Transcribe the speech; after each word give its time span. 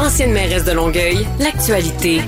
Ancienne 0.00 0.32
mairesse 0.32 0.64
de 0.64 0.72
Longueuil, 0.72 1.26
l'actualité. 1.38 2.22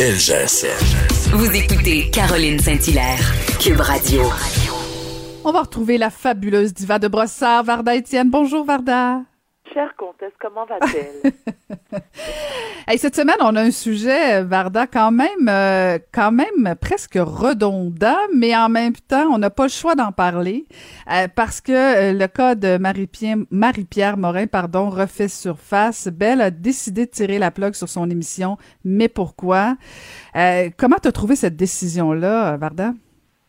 LGSN. 0.00 1.30
Vous 1.30 1.48
écoutez 1.54 2.10
Caroline 2.10 2.58
Saint-Hilaire, 2.58 3.20
Cube 3.60 3.80
Radio. 3.80 4.22
On 5.44 5.52
va 5.52 5.60
retrouver 5.60 5.96
la 5.96 6.10
fabuleuse 6.10 6.74
diva 6.74 6.98
de 6.98 7.06
Brossard, 7.06 7.62
Varda 7.62 7.94
Étienne. 7.94 8.30
Bonjour 8.30 8.64
Varda. 8.64 9.20
Chère 9.72 9.96
comtesse, 9.96 10.32
comment 10.38 10.66
va-t-elle? 10.66 11.32
hey, 12.88 12.98
cette 12.98 13.16
semaine, 13.16 13.36
on 13.40 13.56
a 13.56 13.62
un 13.62 13.70
sujet, 13.70 14.42
Varda, 14.42 14.86
quand 14.86 15.10
même, 15.10 15.48
euh, 15.48 15.98
quand 16.12 16.30
même 16.30 16.74
presque 16.78 17.14
redondant, 17.16 18.18
mais 18.34 18.54
en 18.54 18.68
même 18.68 18.92
temps, 18.94 19.28
on 19.32 19.38
n'a 19.38 19.48
pas 19.48 19.62
le 19.62 19.70
choix 19.70 19.94
d'en 19.94 20.12
parler 20.12 20.66
euh, 21.10 21.26
parce 21.34 21.60
que 21.60 21.72
euh, 21.72 22.12
le 22.12 22.26
cas 22.26 22.54
de 22.54 22.76
Marie-Pierre, 22.76 23.36
Marie-Pierre 23.50 24.18
Morin, 24.18 24.46
pardon, 24.46 24.90
refait 24.90 25.28
surface. 25.28 26.08
Belle 26.08 26.42
a 26.42 26.50
décidé 26.50 27.06
de 27.06 27.10
tirer 27.10 27.38
la 27.38 27.50
plug 27.50 27.74
sur 27.74 27.88
son 27.88 28.10
émission, 28.10 28.58
mais 28.84 29.08
pourquoi? 29.08 29.76
comment 30.78 30.96
t'as 30.96 31.12
trouvé 31.12 31.36
cette 31.36 31.56
décision-là, 31.56 32.56
Varda? 32.56 32.92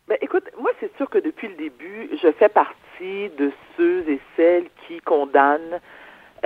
Ben, 0.08 0.18
écoute, 0.22 0.44
moi, 0.60 0.72
c'est 0.80 0.96
sûr 0.98 1.10
que 1.10 1.18
depuis 1.18 1.48
le 1.48 1.55
début, 1.55 2.10
je 2.22 2.32
fais 2.34 2.50
partie 2.50 3.30
de 3.38 3.52
ceux 3.76 4.08
et 4.10 4.20
celles 4.38 4.68
qui 4.88 5.00
condamnent 5.00 5.80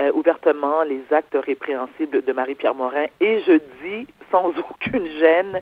euh, 0.00 0.12
ouvertement 0.14 0.82
les 0.82 1.02
actes 1.10 1.36
répréhensibles 1.36 2.24
de 2.24 2.32
Marie-Pierre 2.32 2.74
Morin 2.74 3.06
et 3.20 3.40
je 3.40 3.60
dis 3.82 4.06
sans 4.30 4.48
aucune 4.70 5.06
gêne 5.18 5.60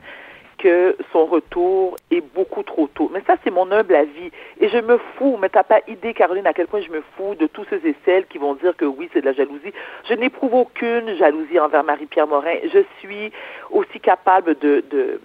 que 0.57 0.95
son 1.11 1.25
retour 1.25 1.95
est 2.11 2.21
beaucoup 2.33 2.63
trop 2.63 2.87
tôt. 2.87 3.09
Mais 3.13 3.21
ça, 3.27 3.35
c'est 3.43 3.51
mon 3.51 3.71
humble 3.71 3.95
avis. 3.95 4.31
Et 4.59 4.69
je 4.69 4.77
me 4.77 4.97
fous, 5.15 5.37
mais 5.39 5.49
t'as 5.49 5.63
pas 5.63 5.81
idée, 5.87 6.13
Caroline, 6.13 6.47
à 6.47 6.53
quel 6.53 6.67
point 6.67 6.81
je 6.81 6.89
me 6.89 7.03
fous 7.15 7.35
de 7.35 7.47
tous 7.47 7.65
ceux 7.69 7.85
et 7.85 7.95
celles 8.05 8.25
qui 8.25 8.37
vont 8.37 8.55
dire 8.55 8.75
que 8.75 8.85
oui, 8.85 9.09
c'est 9.13 9.21
de 9.21 9.25
la 9.25 9.33
jalousie. 9.33 9.71
Je 10.09 10.13
n'éprouve 10.15 10.55
aucune 10.55 11.15
jalousie 11.15 11.59
envers 11.59 11.83
Marie-Pierre 11.83 12.27
Morin. 12.27 12.55
Je 12.73 12.79
suis 12.99 13.31
aussi 13.69 13.99
capable 13.99 14.57
de, 14.57 14.83
de 14.89 15.21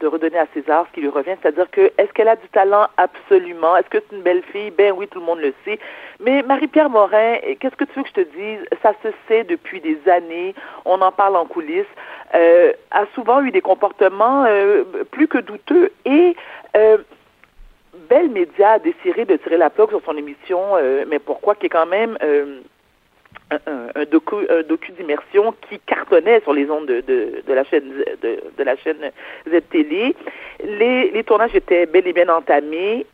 de 0.00 0.06
redonner 0.06 0.38
à 0.38 0.46
César 0.52 0.86
ce 0.88 0.94
qui 0.94 1.00
lui 1.00 1.08
revient, 1.08 1.36
c'est-à-dire 1.40 1.70
que 1.70 1.92
est-ce 1.98 2.12
qu'elle 2.12 2.28
a 2.28 2.36
du 2.36 2.48
talent? 2.48 2.88
Absolument, 2.96 3.76
est-ce 3.76 3.88
que 3.88 3.98
c'est 3.98 4.16
une 4.16 4.22
belle 4.22 4.42
fille, 4.42 4.70
ben 4.70 4.92
oui, 4.96 5.06
tout 5.08 5.20
le 5.20 5.26
monde 5.26 5.40
le 5.40 5.54
sait. 5.64 5.78
Mais 6.20 6.42
Marie-Pierre 6.42 6.90
Morin, 6.90 7.36
qu'est-ce 7.60 7.76
que 7.76 7.84
tu 7.84 7.92
veux 7.96 8.02
que 8.02 8.08
je 8.08 8.14
te 8.14 8.36
dise? 8.36 8.58
Ça 8.82 8.92
se 9.02 9.08
sait 9.28 9.44
depuis 9.44 9.80
des 9.80 9.98
années, 10.10 10.54
on 10.84 11.00
en 11.00 11.12
parle 11.12 11.36
en 11.36 11.46
coulisses. 11.46 11.84
Euh, 12.34 12.72
a 12.90 13.06
souvent 13.14 13.40
eu 13.42 13.52
des 13.52 13.60
comportements 13.60 14.44
euh, 14.46 14.84
plus 15.12 15.28
que 15.28 15.38
douteux 15.38 15.92
et 16.04 16.36
euh, 16.76 16.98
Belle 18.10 18.30
Média 18.30 18.72
a 18.72 18.78
décidé 18.78 19.24
de 19.24 19.36
tirer 19.36 19.56
la 19.56 19.70
plaque 19.70 19.90
sur 19.90 20.02
son 20.04 20.16
émission, 20.16 20.60
euh, 20.76 21.04
mais 21.08 21.18
pourquoi 21.18 21.54
qui 21.54 21.66
est 21.66 21.70
quand 21.70 21.86
même 21.86 22.18
euh, 23.52 23.88
un, 23.94 24.04
docu, 24.06 24.34
un 24.50 24.62
d'immersion 24.98 25.54
qui 25.68 25.78
cartonnait 25.78 26.40
sur 26.40 26.52
les 26.52 26.68
ondes 26.68 26.86
de, 26.86 27.00
de, 27.02 27.44
de 27.46 27.52
la 27.52 27.62
chaîne 27.62 27.88
de, 28.20 28.40
de, 28.58 28.64
la 28.64 28.76
chaîne 28.76 29.12
Z-Télé. 29.48 30.16
Les, 30.64 31.10
les 31.12 31.22
tournages 31.22 31.54
étaient 31.54 31.86
bel 31.86 32.08
et 32.08 32.12
bien 32.12 32.28
entamés 32.28 33.06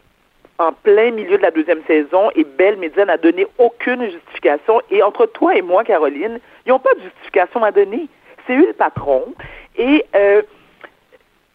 en 0.58 0.72
plein 0.72 1.10
milieu 1.10 1.36
de 1.36 1.42
la 1.42 1.50
deuxième 1.50 1.82
saison 1.86 2.30
et 2.34 2.44
Belle 2.44 2.78
Média 2.78 3.04
n'a 3.04 3.18
donné 3.18 3.46
aucune 3.58 4.10
justification. 4.10 4.80
Et 4.90 5.02
entre 5.02 5.26
toi 5.26 5.54
et 5.54 5.60
moi, 5.60 5.84
Caroline, 5.84 6.40
ils 6.64 6.70
n'ont 6.70 6.78
pas 6.78 6.94
de 6.94 7.00
justification 7.00 7.62
à 7.62 7.70
donner. 7.70 8.08
C'est 8.46 8.56
eux 8.56 8.68
le 8.68 8.72
patron. 8.72 9.34
Et 9.76 10.02
euh, 10.14 10.40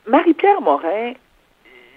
Marie-Pierre 0.05 0.61
Morin, 0.61 1.13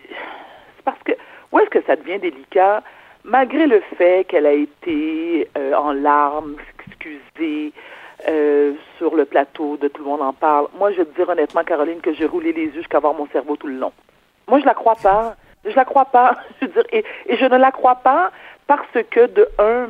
c'est 0.09 0.85
parce 0.85 1.03
que 1.05 1.13
où 1.53 1.59
est-ce 1.59 1.69
que 1.69 1.83
ça 1.83 1.97
devient 1.97 2.19
délicat? 2.19 2.83
malgré 3.25 3.67
le 3.67 3.81
fait 3.97 4.27
qu'elle 4.29 4.47
a 4.47 4.53
été 4.53 5.49
euh, 5.57 5.75
en 5.75 5.93
larmes, 5.93 6.57
euh, 8.29 8.75
sur 8.99 9.15
le 9.15 9.25
plateau, 9.25 9.77
de 9.77 9.89
tout 9.89 10.03
le 10.03 10.09
monde 10.09 10.23
en 10.23 10.33
parle, 10.33 10.69
moi, 10.79 10.93
je 10.93 10.99
vais 10.99 11.05
te 11.05 11.17
dire 11.17 11.29
honnêtement, 11.29 11.65
Caroline, 11.65 12.01
que 12.01 12.13
j'ai 12.13 12.27
roulé 12.27 12.53
les 12.53 12.67
yeux 12.67 12.73
jusqu'à 12.73 12.99
voir 12.99 13.15
mon 13.15 13.27
cerveau 13.29 13.57
tout 13.57 13.67
le 13.67 13.77
long. 13.79 13.93
Moi, 14.49 14.61
je 14.61 14.67
la 14.67 14.75
crois 14.75 14.97
pas. 14.97 15.37
Je 15.65 15.75
la 15.77 15.85
crois 15.85 16.07
pas. 16.07 16.37
Je 16.61 16.67
veux 16.67 16.73
dire, 16.73 16.85
et, 16.93 17.05
et 17.27 17.37
je 17.37 17.45
ne 17.45 17.57
la 17.57 17.71
crois 17.71 17.97
pas 17.97 18.31
parce 18.67 18.97
que, 19.11 19.27
de 19.27 19.49
un, 19.59 19.89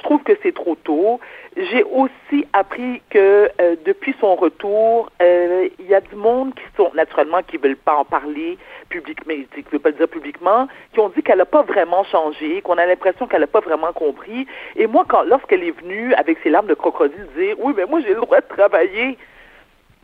je 0.00 0.04
trouve 0.04 0.22
que 0.22 0.32
c'est 0.42 0.54
trop 0.54 0.76
tôt. 0.76 1.20
J'ai 1.56 1.84
aussi 1.84 2.46
appris 2.52 3.02
que 3.10 3.50
euh, 3.60 3.76
depuis 3.84 4.14
son 4.20 4.34
retour, 4.34 5.10
euh, 5.20 5.68
il 5.78 5.86
y 5.86 5.94
a 5.94 6.00
du 6.00 6.14
monde 6.14 6.54
qui 6.54 6.62
sont 6.76 6.90
naturellement 6.94 7.42
qui 7.42 7.58
veulent 7.58 7.76
pas 7.76 7.96
en 7.96 8.04
parler 8.04 8.56
publiquement, 8.88 9.34
qui 9.54 9.62
veulent 9.70 9.80
pas 9.80 9.90
le 9.90 9.96
dire 9.96 10.08
publiquement, 10.08 10.68
qui 10.94 11.00
ont 11.00 11.10
dit 11.10 11.22
qu'elle 11.22 11.38
n'a 11.38 11.44
pas 11.44 11.62
vraiment 11.62 12.04
changé, 12.04 12.62
qu'on 12.62 12.78
a 12.78 12.86
l'impression 12.86 13.26
qu'elle 13.26 13.40
n'a 13.40 13.46
pas 13.46 13.60
vraiment 13.60 13.92
compris. 13.92 14.46
Et 14.76 14.86
moi, 14.86 15.04
lorsqu'elle 15.26 15.64
est 15.64 15.78
venue 15.78 16.14
avec 16.14 16.38
ses 16.42 16.50
larmes 16.50 16.68
de 16.68 16.74
crocodile 16.74 17.26
dire 17.36 17.56
oui, 17.58 17.74
mais 17.76 17.84
moi 17.84 18.00
j'ai 18.00 18.14
le 18.14 18.20
droit 18.20 18.40
de 18.40 18.48
travailler. 18.48 19.18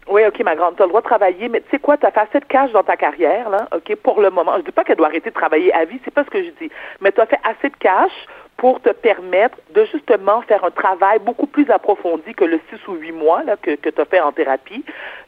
Oui, 0.09 0.23
OK, 0.25 0.39
ma 0.45 0.55
grande, 0.55 0.77
tu 0.77 0.83
as 0.83 0.85
le 0.85 0.91
droit 0.91 1.01
de 1.01 1.07
travailler, 1.07 1.49
mais 1.49 1.61
tu 1.63 1.71
sais 1.71 1.79
quoi, 1.81 1.97
tu 1.97 2.07
as 2.07 2.13
fait 2.13 2.21
assez 2.21 2.39
de 2.39 2.45
cash 2.45 2.71
dans 2.71 2.85
ta 2.85 2.97
carrière, 2.97 3.51
là, 3.51 3.67
OK, 3.75 3.93
pour 3.97 4.21
le 4.21 4.31
moment. 4.31 4.53
Je 4.59 4.63
dis 4.63 4.71
pas 4.71 4.85
qu'elle 4.85 4.97
doit 4.97 5.09
arrêter 5.09 5.31
de 5.31 5.35
travailler 5.35 5.73
à 5.75 5.85
vie, 5.85 5.99
c'est 6.05 6.15
pas 6.15 6.23
ce 6.23 6.31
que 6.31 6.45
je 6.45 6.51
dis. 6.61 6.71
Mais 7.01 7.11
tu 7.11 7.21
as 7.21 7.27
fait 7.27 7.41
assez 7.43 7.71
de 7.71 7.77
cash 7.77 8.13
pour 8.57 8.81
te 8.81 8.91
permettre 8.91 9.59
de 9.75 9.85
justement 9.87 10.43
faire 10.43 10.65
un 10.65 10.71
travail 10.71 11.19
beaucoup 11.21 11.47
plus 11.47 11.71
approfondi 11.71 12.35
que 12.35 12.45
le 12.45 12.61
six 12.71 12.89
ou 12.89 12.95
huit 12.95 13.13
mois 13.13 13.43
là, 13.45 13.57
que, 13.57 13.73
que 13.77 13.91
tu 13.91 14.01
as 14.01 14.05
fait 14.05 14.21
en 14.21 14.33
thérapie. 14.33 14.85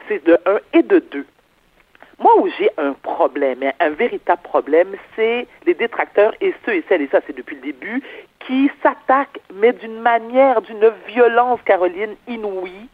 C'est 0.09 0.25
de 0.25 0.39
un 0.47 0.59
et 0.73 0.83
de 0.83 0.99
deux. 0.99 1.27
Moi, 2.21 2.33
où 2.39 2.49
j'ai 2.59 2.69
un 2.79 2.95
problème, 2.95 3.63
un 3.79 3.91
véritable 3.91 4.43
problème, 4.43 4.89
c'est 5.15 5.47
les 5.67 5.75
détracteurs 5.75 6.35
et 6.41 6.53
ceux 6.67 6.75
et 6.75 6.85
celles, 6.89 7.03
et 7.03 7.09
ça 7.09 7.21
c'est 7.27 7.37
depuis 7.37 7.55
le 7.55 7.63
début, 7.63 8.03
qui 8.41 8.71
s'attaquent, 8.83 9.41
mais 9.55 9.73
d'une 9.73 10.01
manière, 10.01 10.61
d'une 10.63 10.91
violence, 11.07 11.61
Caroline, 11.65 12.17
inouïe, 12.27 12.89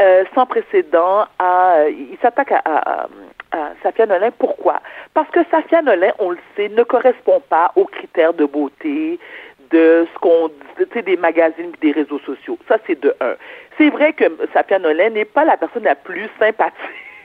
euh, 0.00 0.24
sans 0.34 0.46
précédent, 0.46 1.26
à, 1.38 1.84
ils 1.88 2.18
s'attaquent 2.22 2.52
à, 2.52 2.62
à, 2.64 3.06
à. 3.52 4.30
Pourquoi? 4.38 4.80
Parce 5.14 5.28
que 5.30 5.40
Safia 5.50 5.82
Nolin, 5.82 6.12
on 6.18 6.30
le 6.30 6.38
sait, 6.56 6.68
ne 6.70 6.82
correspond 6.82 7.40
pas 7.48 7.70
aux 7.76 7.84
critères 7.84 8.32
de 8.34 8.46
beauté, 8.46 9.18
de 9.70 10.06
ce 10.12 10.18
qu'on 10.18 10.50
sais, 10.92 11.02
des 11.02 11.16
magazines 11.16 11.72
et 11.74 11.86
des 11.86 11.92
réseaux 11.92 12.18
sociaux. 12.20 12.58
Ça, 12.68 12.78
c'est 12.86 13.00
de 13.00 13.14
un. 13.20 13.34
C'est 13.78 13.90
vrai 13.90 14.12
que 14.12 14.24
Safia 14.52 14.78
Nolin 14.78 15.10
n'est 15.10 15.24
pas 15.24 15.44
la 15.44 15.56
personne 15.56 15.84
la 15.84 15.94
plus 15.94 16.28
sympathique. 16.38 16.74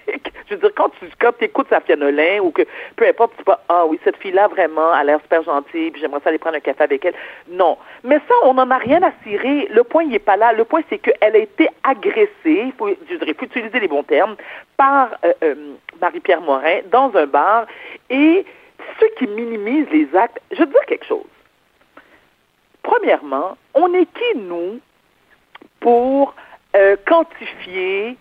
Je 0.47 0.53
veux 0.53 0.59
dire, 0.59 0.72
quand 0.75 0.89
tu 1.00 1.07
quand 1.19 1.31
écoutes 1.41 1.67
Safia 1.69 1.95
Nolin 1.95 2.39
ou 2.41 2.51
que 2.51 2.61
peu 2.95 3.07
importe, 3.07 3.33
tu 3.38 3.44
pas 3.44 3.63
ah 3.69 3.85
oui, 3.88 4.00
cette 4.03 4.17
fille-là 4.17 4.47
vraiment 4.47 4.91
a 4.91 5.03
l'air 5.03 5.19
super 5.22 5.44
gentille, 5.44 5.89
puis 5.91 6.00
j'aimerais 6.00 6.22
ça 6.23 6.29
aller 6.29 6.38
prendre 6.38 6.57
un 6.57 6.59
café 6.59 6.83
avec 6.83 7.03
elle. 7.06 7.16
Non. 7.50 7.78
Mais 8.03 8.17
ça, 8.28 8.35
on 8.44 8.53
n'en 8.53 8.69
a 8.69 8.77
rien 8.77 9.01
à 9.01 9.12
cirer. 9.23 9.67
Le 9.72 9.83
point, 9.83 10.03
il 10.03 10.09
n'est 10.09 10.19
pas 10.19 10.38
là. 10.38 10.53
Le 10.53 10.63
point, 10.63 10.81
c'est 10.89 11.00
qu'elle 11.00 11.35
a 11.35 11.39
été 11.39 11.67
agressée, 11.83 12.29
il 12.45 12.73
faut, 12.77 12.89
je 12.89 13.16
dirais, 13.16 13.33
faut 13.33 13.45
utiliser 13.45 13.79
les 13.79 13.88
bons 13.88 14.03
termes, 14.03 14.35
par 14.77 15.17
euh, 15.25 15.33
euh, 15.44 15.56
Marie-Pierre 16.00 16.41
Morin 16.41 16.81
dans 16.91 17.16
un 17.16 17.25
bar. 17.25 17.66
Et 18.09 18.45
ceux 19.00 19.09
qui 19.17 19.27
minimisent 19.27 19.89
les 19.91 20.07
actes, 20.16 20.39
je 20.51 20.59
veux 20.59 20.67
dire 20.67 20.85
quelque 20.88 21.06
chose 21.06 21.25
premièrement, 22.95 23.57
on 23.73 23.94
est 23.94 24.06
qui, 24.06 24.38
nous, 24.38 24.79
pour 25.79 26.33
euh, 26.75 26.95
quantifier 27.07 28.17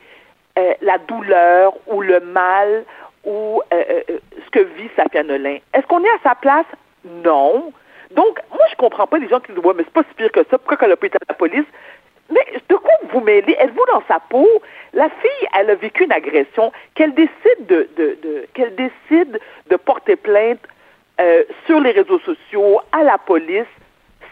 euh, 0.59 0.75
la 0.81 0.99
douleur 0.99 1.75
ou 1.87 2.01
le 2.03 2.21
mal 2.21 2.85
ou 3.25 3.63
euh, 3.73 4.03
ce 4.45 4.51
que 4.51 4.61
vit 4.61 4.89
Safia 4.97 5.23
Nolin? 5.23 5.59
Est-ce 5.73 5.87
qu'on 5.87 6.03
est 6.05 6.11
à 6.11 6.19
sa 6.23 6.35
place? 6.35 6.67
Non. 7.05 7.73
Donc, 8.11 8.39
moi, 8.51 8.67
je 8.71 8.77
comprends 8.77 9.07
pas 9.07 9.19
les 9.19 9.29
gens 9.29 9.41
qui 9.41 9.53
disent, 9.53 9.65
ouais, 9.65 9.75
mais 9.77 9.85
c'est 9.85 9.93
pas 9.93 10.05
si 10.09 10.15
pire 10.15 10.31
que 10.31 10.45
ça, 10.51 10.59
pourquoi 10.59 10.77
qu'elle 10.77 10.93
a 10.93 10.97
pas 10.97 11.07
été 11.07 11.17
à 11.17 11.27
la 11.29 11.35
police? 11.35 11.67
Mais 12.31 12.47
de 12.69 12.77
quoi 12.77 12.93
vous 13.11 13.21
mêlez? 13.21 13.57
Êtes-vous 13.59 13.85
dans 13.93 14.03
sa 14.09 14.19
peau? 14.19 14.49
La 14.93 15.09
fille, 15.09 15.49
elle 15.59 15.71
a 15.71 15.75
vécu 15.75 16.05
une 16.05 16.13
agression, 16.13 16.73
qu'elle 16.95 17.15
décide 17.15 17.67
de, 17.67 17.89
qu'elle 18.55 18.75
décide 18.75 19.41
de 19.69 19.77
porter 19.77 20.17
plainte 20.17 20.61
sur 21.67 21.81
les 21.81 21.91
réseaux 21.91 22.19
sociaux, 22.21 22.81
à 22.93 23.03
la 23.03 23.19
police, 23.19 23.67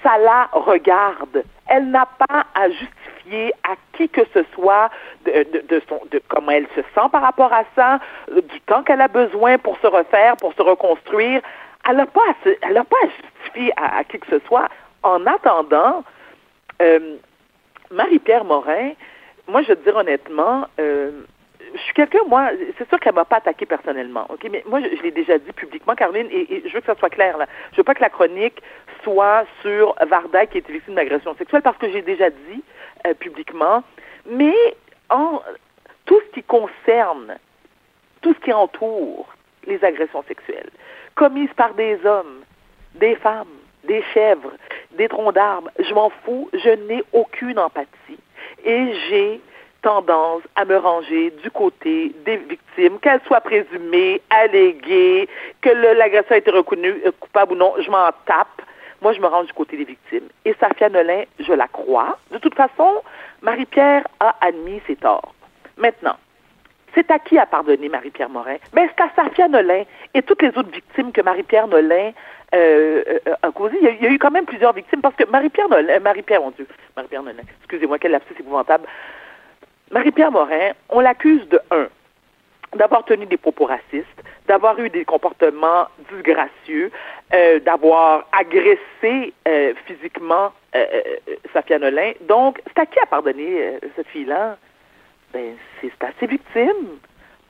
ça 0.02 0.18
la 0.18 0.48
regarde. 0.52 1.44
Elle 1.68 1.90
n'a 1.90 2.06
pas 2.06 2.44
à 2.54 2.68
justifier 2.68 3.52
à 3.64 3.74
qui 3.92 4.08
que 4.08 4.22
ce 4.34 4.44
soit 4.54 4.90
de, 5.24 5.44
de, 5.52 5.66
de, 5.66 5.82
son, 5.88 6.00
de 6.10 6.20
comment 6.28 6.50
elle 6.50 6.66
se 6.74 6.82
sent 6.82 7.08
par 7.10 7.22
rapport 7.22 7.52
à 7.52 7.64
ça, 7.76 8.00
du 8.30 8.60
temps 8.62 8.82
qu'elle 8.82 9.00
a 9.00 9.08
besoin 9.08 9.58
pour 9.58 9.78
se 9.78 9.86
refaire, 9.86 10.36
pour 10.36 10.52
se 10.54 10.62
reconstruire. 10.62 11.40
Elle 11.88 11.96
n'a 11.96 12.06
pas, 12.06 12.20
à 12.20 12.68
à 12.68 13.08
justifier 13.08 13.72
à, 13.76 14.04
qui 14.04 14.18
que 14.18 14.26
ce 14.28 14.38
soit. 14.46 14.68
En 15.02 15.26
attendant, 15.26 16.04
euh, 16.80 17.16
Marie-Pierre 17.90 18.44
Morin, 18.44 18.92
moi, 19.48 19.62
je 19.62 19.68
veux 19.68 19.76
dire 19.76 19.96
honnêtement, 19.96 20.66
euh, 20.78 21.10
je 21.74 21.80
suis 21.80 21.94
quelqu'un, 21.94 22.20
moi, 22.28 22.50
c'est 22.78 22.88
sûr 22.88 23.00
qu'elle 23.00 23.14
m'a 23.14 23.24
pas 23.24 23.36
attaqué 23.36 23.66
personnellement, 23.66 24.26
ok, 24.28 24.46
mais 24.50 24.62
moi, 24.66 24.80
je, 24.80 25.02
l'ai 25.02 25.10
déjà 25.10 25.38
dit 25.38 25.52
publiquement, 25.52 25.94
Caroline, 25.94 26.28
et, 26.30 26.62
je 26.66 26.72
veux 26.72 26.80
que 26.80 26.86
ça 26.86 26.94
soit 26.96 27.10
clair 27.10 27.38
là. 27.38 27.46
Je 27.72 27.78
veux 27.78 27.84
pas 27.84 27.94
que 27.94 28.02
la 28.02 28.10
chronique 28.10 28.62
soit 29.02 29.44
sur 29.62 29.94
Varda 30.06 30.46
qui 30.46 30.58
été 30.58 30.72
victime 30.72 30.94
d'agression 30.94 31.34
sexuelle 31.36 31.62
parce 31.62 31.78
que 31.78 31.90
j'ai 31.90 32.02
déjà 32.02 32.30
dit 32.30 32.62
euh, 33.06 33.14
publiquement, 33.14 33.82
mais 34.26 34.54
en 35.10 35.42
tout 36.04 36.20
ce 36.26 36.34
qui 36.34 36.42
concerne, 36.42 37.36
tout 38.20 38.34
ce 38.34 38.40
qui 38.44 38.52
entoure 38.52 39.34
les 39.66 39.82
agressions 39.84 40.22
sexuelles 40.28 40.70
commises 41.14 41.52
par 41.56 41.74
des 41.74 41.98
hommes, 42.04 42.42
des 42.94 43.16
femmes, 43.16 43.48
des 43.84 44.02
chèvres, 44.14 44.52
des 44.92 45.08
troncs 45.08 45.34
d'arbres, 45.34 45.70
je 45.78 45.92
m'en 45.94 46.10
fous, 46.24 46.48
je 46.52 46.70
n'ai 46.70 47.02
aucune 47.12 47.58
empathie. 47.58 48.18
Et 48.64 48.94
j'ai 49.08 49.40
tendance 49.82 50.42
à 50.56 50.64
me 50.64 50.76
ranger 50.76 51.30
du 51.42 51.50
côté 51.50 52.14
des 52.24 52.36
victimes, 52.36 52.98
qu'elles 53.00 53.20
soient 53.26 53.40
présumées, 53.40 54.22
alléguées, 54.30 55.28
que 55.60 55.68
l'agresseur 55.70 56.32
a 56.32 56.36
été 56.38 56.50
reconnu 56.50 56.88
euh, 57.04 57.10
coupable 57.20 57.52
ou 57.52 57.56
non, 57.56 57.74
je 57.78 57.90
m'en 57.90 58.08
tape. 58.26 58.62
Moi, 59.02 59.12
je 59.12 59.20
me 59.20 59.26
range 59.26 59.46
du 59.46 59.52
côté 59.52 59.76
des 59.76 59.84
victimes. 59.84 60.28
Et 60.44 60.54
Safia 60.60 60.88
Nolin, 60.88 61.24
je 61.40 61.52
la 61.52 61.66
crois. 61.66 62.18
De 62.30 62.38
toute 62.38 62.54
façon, 62.54 63.02
Marie-Pierre 63.42 64.06
a 64.20 64.36
admis 64.40 64.80
ses 64.86 64.94
torts. 64.94 65.34
Maintenant, 65.76 66.16
c'est 66.94 67.10
à 67.10 67.18
qui 67.18 67.38
a 67.38 67.46
pardonné 67.46 67.88
Marie-Pierre 67.88 68.28
Morin? 68.28 68.56
Ben, 68.72 68.88
c'est 68.88 69.02
à 69.02 69.10
Safia 69.16 69.48
Nolin 69.48 69.82
et 70.14 70.22
toutes 70.22 70.42
les 70.42 70.50
autres 70.50 70.70
victimes 70.70 71.10
que 71.10 71.20
Marie-Pierre 71.20 71.66
Nolin 71.66 72.12
euh, 72.54 73.02
euh, 73.26 73.34
a 73.42 73.50
causé. 73.50 73.78
Il 73.80 74.02
y 74.02 74.06
a, 74.06 74.10
eu 74.10 74.18
quand 74.18 74.30
même 74.30 74.44
plusieurs 74.44 74.72
victimes 74.74 75.00
parce 75.00 75.16
que 75.16 75.24
Marie-Pierre 75.24 75.68
Nolin, 75.68 75.98
Marie-Pierre, 76.00 76.42
mon 76.42 76.50
Dieu, 76.50 76.66
Marie-Pierre 76.96 77.22
Nolin, 77.22 77.42
excusez-moi, 77.60 77.98
quel 77.98 78.12
lapsus 78.12 78.34
épouvantable. 78.38 78.84
Marie-Pierre 79.92 80.32
Morin, 80.32 80.72
on 80.88 81.00
l'accuse 81.00 81.46
de 81.50 81.60
un, 81.70 81.86
d'avoir 82.76 83.04
tenu 83.04 83.26
des 83.26 83.36
propos 83.36 83.66
racistes, 83.66 84.22
d'avoir 84.48 84.78
eu 84.78 84.88
des 84.88 85.04
comportements 85.04 85.86
disgracieux, 86.10 86.90
euh, 87.34 87.60
d'avoir 87.60 88.26
agressé 88.32 89.34
euh, 89.46 89.74
physiquement 89.86 90.52
euh, 90.74 90.86
Safia 91.52 91.78
Nolin. 91.78 92.12
Donc, 92.22 92.60
c'est 92.66 92.80
à 92.80 92.86
qui 92.86 92.98
a 93.00 93.06
pardonné 93.06 93.78
cette 93.94 94.08
fille-là? 94.08 94.56
Ben, 95.34 95.56
c'est 95.80 96.04
à 96.04 96.08
ses 96.18 96.26
victimes. 96.26 96.98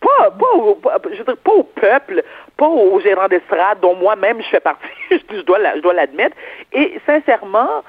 Pas, 0.01 0.33
pas, 0.33 0.57
au, 0.57 0.81
je 1.13 1.19
veux 1.19 1.25
dire, 1.25 1.37
pas 1.37 1.53
au 1.53 1.63
peuple, 1.63 2.25
pas 2.57 2.67
aux 2.67 2.99
gérants 2.99 3.29
d'estrade 3.29 3.79
dont 3.81 3.95
moi-même 3.95 4.43
je 4.43 4.49
fais 4.49 4.61
partie, 4.61 4.89
je 5.13 5.19
je 5.31 5.43
dois 5.43 5.93
l'admettre. 5.95 6.37
Et 6.73 6.99
sincèrement, 7.07 7.85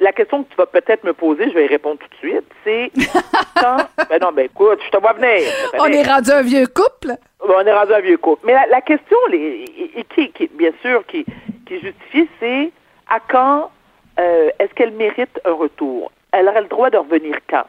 la 0.00 0.12
question 0.12 0.44
que 0.44 0.50
tu 0.50 0.56
vas 0.56 0.66
peut-être 0.66 1.04
me 1.04 1.12
poser, 1.12 1.48
je 1.48 1.54
vais 1.54 1.64
y 1.64 1.68
répondre 1.68 1.98
tout 1.98 2.08
de 2.08 2.14
suite, 2.16 2.44
c'est 2.64 2.90
quand... 3.60 3.78
ben 4.08 4.18
non, 4.20 4.32
ben 4.32 4.46
écoute, 4.46 4.78
je 4.84 4.90
te 4.90 4.98
vois 4.98 5.12
venir. 5.14 5.50
On 5.78 5.86
est 5.86 6.02
rendu 6.02 6.30
un 6.30 6.42
vieux 6.42 6.66
couple? 6.66 7.16
on 7.40 7.66
est 7.66 7.72
rendu 7.72 7.92
un 7.92 8.00
vieux 8.00 8.18
couple. 8.18 8.46
Mais 8.46 8.54
la, 8.68 8.80
question, 8.80 9.16
les, 9.30 9.64
et, 9.96 10.04
qui, 10.04 10.30
qui, 10.32 10.48
bien 10.48 10.72
sûr, 10.82 11.04
qui, 11.06 11.24
qui 11.66 11.74
est 11.74 11.80
justifiée, 11.80 12.28
c'est 12.40 12.72
à 13.08 13.20
quand 13.20 13.70
euh, 14.18 14.50
est-ce 14.58 14.72
qu'elle 14.74 14.92
mérite 14.92 15.40
un 15.44 15.52
retour? 15.52 16.12
Elle 16.32 16.48
aurait 16.48 16.62
le 16.62 16.68
droit 16.68 16.90
de 16.90 16.98
revenir 16.98 17.36
quand? 17.48 17.64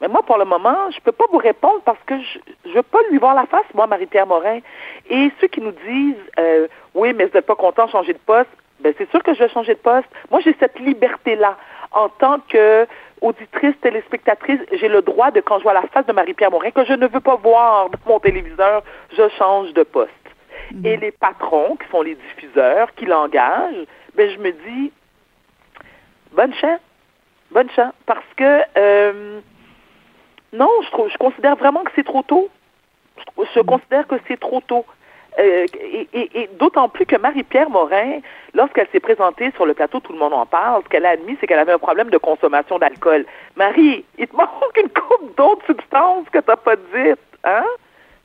Mais 0.00 0.08
moi, 0.08 0.22
pour 0.22 0.36
le 0.36 0.44
moment, 0.44 0.90
je 0.90 0.96
ne 0.96 1.02
peux 1.02 1.12
pas 1.12 1.26
vous 1.30 1.38
répondre 1.38 1.80
parce 1.84 1.98
que 2.06 2.14
je 2.18 2.68
ne 2.68 2.74
veux 2.74 2.82
pas 2.82 2.98
lui 3.10 3.18
voir 3.18 3.34
la 3.34 3.46
face, 3.46 3.66
moi, 3.72 3.86
Marie-Pierre 3.86 4.26
Morin. 4.26 4.58
Et 5.08 5.30
ceux 5.40 5.46
qui 5.46 5.60
nous 5.60 5.74
disent, 5.86 6.16
euh, 6.40 6.66
oui, 6.94 7.12
mais 7.14 7.26
vous 7.26 7.34
n'êtes 7.34 7.46
pas 7.46 7.54
content 7.54 7.86
de 7.86 7.90
changer 7.90 8.12
de 8.12 8.18
poste, 8.18 8.50
ben 8.82 8.92
c'est 8.98 9.10
sûr 9.10 9.22
que 9.22 9.34
je 9.34 9.38
vais 9.38 9.48
changer 9.48 9.74
de 9.74 9.78
poste. 9.78 10.08
Moi, 10.30 10.40
j'ai 10.40 10.54
cette 10.58 10.78
liberté-là. 10.78 11.56
En 11.92 12.08
tant 12.08 12.38
que 12.48 12.86
auditrice, 13.20 13.74
téléspectatrice, 13.80 14.60
j'ai 14.72 14.88
le 14.88 15.02
droit 15.02 15.30
de, 15.30 15.40
quand 15.40 15.58
je 15.58 15.62
vois 15.62 15.74
la 15.74 15.82
face 15.82 16.06
de 16.06 16.12
Marie-Pierre 16.12 16.50
Morin, 16.50 16.70
que 16.70 16.84
je 16.84 16.94
ne 16.94 17.06
veux 17.06 17.20
pas 17.20 17.36
voir 17.36 17.90
dans 17.90 17.98
mon 18.06 18.18
téléviseur, 18.18 18.82
je 19.16 19.28
change 19.38 19.72
de 19.74 19.82
poste. 19.82 20.10
Mhm. 20.72 20.86
Et 20.86 20.96
les 20.96 21.12
patrons, 21.12 21.76
qui 21.76 21.88
sont 21.90 22.02
les 22.02 22.14
diffuseurs, 22.14 22.92
qui 22.94 23.06
l'engagent, 23.06 23.86
ben 24.14 24.28
je 24.30 24.38
me 24.38 24.52
dis, 24.52 24.92
bonne 26.32 26.54
chance, 26.54 26.80
bonne 27.50 27.70
chance, 27.70 27.92
parce 28.06 28.26
que 28.36 28.60
euh, 28.76 29.40
non, 30.52 30.70
je, 30.82 30.90
trouve, 30.90 31.10
je 31.10 31.18
considère 31.18 31.56
vraiment 31.56 31.84
que 31.84 31.92
c'est 31.94 32.04
trop 32.04 32.22
tôt. 32.22 32.48
je 33.54 33.60
considère 33.60 34.06
que 34.06 34.16
c'est 34.28 34.40
trop 34.40 34.60
tôt. 34.60 34.84
Euh, 35.38 35.66
et, 36.12 36.48
d'autant 36.58 36.88
plus 36.88 37.06
que 37.06 37.16
Marie-Pierre 37.16 37.70
Morin, 37.70 38.20
lorsqu'elle 38.54 38.88
s'est 38.92 39.00
présentée 39.00 39.50
sur 39.52 39.64
le 39.64 39.72
plateau, 39.72 40.00
tout 40.00 40.12
le 40.12 40.18
monde 40.18 40.34
en 40.34 40.44
parle, 40.44 40.82
ce 40.84 40.88
qu'elle 40.88 41.06
a 41.06 41.10
admis, 41.10 41.36
c'est 41.40 41.46
qu'elle 41.46 41.58
avait 41.58 41.72
un 41.72 41.78
problème 41.78 42.10
de 42.10 42.18
consommation 42.18 42.78
d'alcool. 42.78 43.24
Marie, 43.56 44.04
il 44.18 44.28
te 44.28 44.36
manque 44.36 44.76
une 44.76 44.90
coupe 44.90 45.36
d'autres 45.36 45.64
substances 45.66 46.28
que 46.30 46.38
tu 46.38 46.44
n'as 46.48 46.56
pas 46.56 46.76
dites, 46.76 47.18
hein? 47.44 47.64